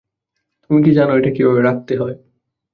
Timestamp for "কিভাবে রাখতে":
1.35-1.93